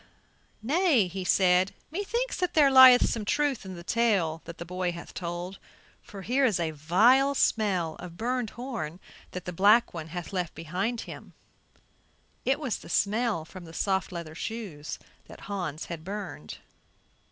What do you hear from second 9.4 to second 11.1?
the black one bath left behind